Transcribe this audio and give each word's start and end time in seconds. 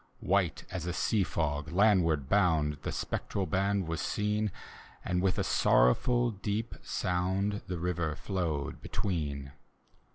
White 0.19 0.65
as 0.71 0.87
a 0.87 0.93
sea 0.93 1.23
fc%, 1.23 1.71
landward 1.71 2.27
bound. 2.27 2.77
The 2.81 2.91
spectral 2.91 3.45
band 3.45 3.87
was 3.87 4.01
seen. 4.01 4.51
And 5.05 5.21
with 5.21 5.37
a 5.37 5.43
sorrowful 5.43 6.31
deep 6.31 6.73
sound. 6.81 7.61
The 7.67 7.77
river 7.77 8.15
flowed 8.15 8.81
between. 8.81 9.51